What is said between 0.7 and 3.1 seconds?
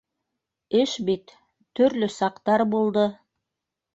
Эш бит... төрлө саҡтар булды.